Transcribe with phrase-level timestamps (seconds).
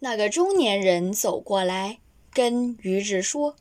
[0.00, 2.00] 那个中年人走过来，
[2.30, 3.56] 跟于志说：“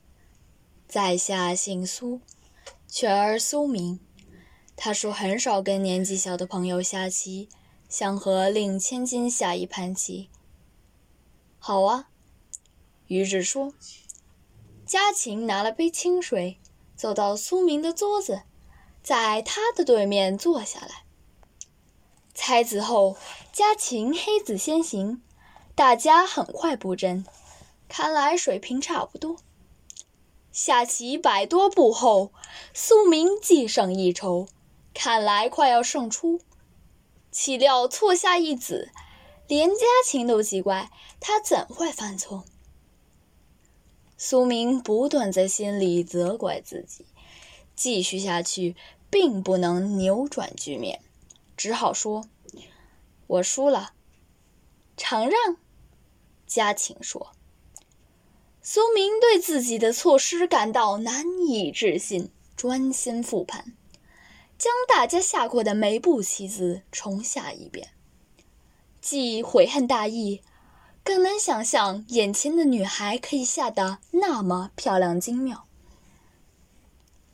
[0.87, 2.19] 在下姓苏，
[2.87, 3.99] 全儿苏明。
[4.75, 7.47] 他说很少跟年纪小的朋友下棋，
[7.87, 10.29] 想和令千金下一盘棋。”
[11.59, 12.09] 好啊，
[13.07, 13.73] 于志说。
[14.85, 16.59] 家禽拿了杯清水，
[16.95, 18.41] 走到苏明的桌子，
[19.01, 21.05] 在他的对面坐下来。
[22.33, 23.15] 猜子后，
[23.53, 25.21] 家禽黑子先行。
[25.75, 27.25] 大家很快布阵，
[27.89, 29.37] 看来水平差不多。
[30.51, 32.31] 下棋百多步后，
[32.75, 34.47] 苏明技胜一筹，
[34.93, 36.39] 看来快要胜出。
[37.31, 38.91] 岂料错下一子，
[39.47, 42.45] 连家禽都奇怪他怎会犯错。
[44.15, 47.07] 苏明不断在心里责怪自己，
[47.75, 48.75] 继续下去
[49.09, 51.01] 并不能扭转局面，
[51.57, 52.25] 只好说
[53.25, 53.93] ：“我输了，
[54.95, 55.57] 承让。”
[56.53, 57.31] 嘉庆说
[58.61, 63.75] ：“苏明对自己的错失感到难以置信，专心复盘，
[64.55, 67.89] 将大家下过的每步棋子重下一遍，
[69.01, 70.43] 既悔恨大意，
[71.03, 75.65] 更能想象眼前的女孩可以下得那么漂亮精妙。”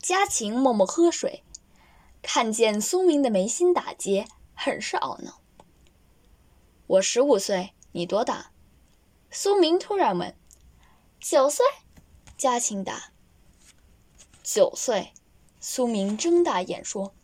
[0.00, 1.42] 嘉晴默默喝水，
[2.22, 5.42] 看见苏明的眉心打结，很是懊恼。
[6.88, 8.52] “我十五岁，你多大？”
[9.32, 10.36] 苏明突然问
[11.20, 11.64] ：“九岁？”
[12.36, 13.12] 嘉庆答
[14.42, 15.12] ：“九岁。”
[15.62, 17.14] 苏明睁大眼说：“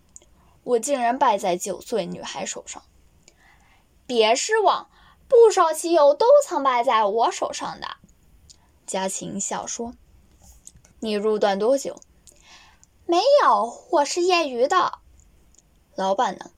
[0.63, 2.85] 我竟然败在九岁女孩手上。”
[4.07, 4.89] 别失望，
[5.27, 7.97] 不少棋友都曾败在我手上的。
[8.87, 9.95] 嘉庆笑说
[11.01, 12.01] ：“你入段多久
[13.05, 15.01] ？”“没有，我是业余的。
[15.97, 16.53] ”“老板呢？”“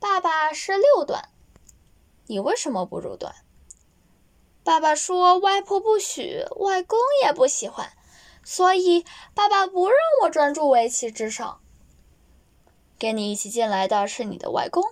[0.00, 1.28] 爸爸是六段。
[2.26, 3.34] ”“你为什么不入段？”
[4.66, 7.92] 爸爸说：“外婆不许，外公也不喜欢，
[8.42, 11.60] 所以爸爸不让我专注围棋之上。”
[12.98, 14.82] 跟你一起进来的是你的外公？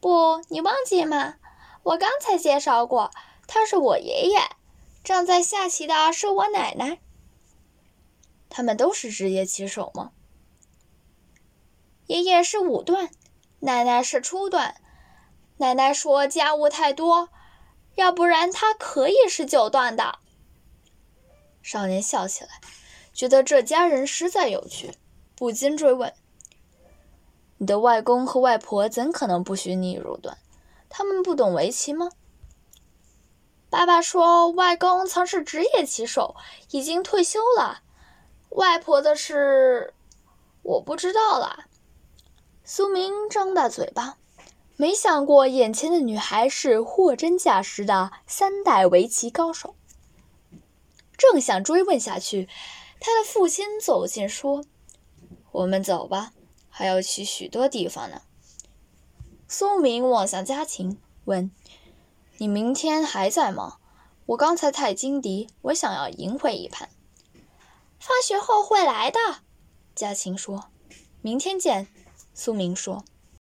[0.00, 1.34] 不，你忘记吗？
[1.82, 3.10] 我刚才介绍过，
[3.46, 4.40] 他是我爷爷。
[5.04, 6.98] 正在下棋的是我奶奶。
[8.48, 10.12] 他们都是职业棋手吗？
[12.06, 13.10] 爷爷是五段，
[13.60, 14.80] 奶奶是初段。
[15.58, 17.28] 奶奶说家务太多。
[17.96, 20.20] 要不然他可以是九段的。
[21.62, 22.60] 少年笑起来，
[23.12, 24.94] 觉得这家人实在有趣，
[25.34, 26.14] 不禁追问
[27.58, 30.38] ：“你的外公和外婆怎可能不许你入段？
[30.88, 32.10] 他们不懂围棋吗？”
[33.68, 36.36] 爸爸说：“外公曾是职业棋手，
[36.70, 37.82] 已经退休了。
[38.50, 39.92] 外婆的事，
[40.62, 41.64] 我不知道了。”
[42.62, 44.18] 苏明张大嘴巴。
[44.78, 49.74] 没想过眼前的女孩是货真价实的三代围棋高手。
[51.16, 52.46] 正想追问下去，
[53.00, 54.62] 他的父亲走近说
[55.50, 56.32] ：“我们走吧，
[56.68, 58.20] 还要去许多地方呢。”
[59.48, 61.50] 苏明望向家禽，问
[62.36, 63.78] ：“你明天还在吗？
[64.26, 66.90] 我刚才太惊敌，我想要赢回一盘。”
[67.98, 69.18] 放学后会来的，
[69.94, 70.66] 家禽说
[71.22, 71.88] ：“明天见。”
[72.34, 73.02] 苏明说。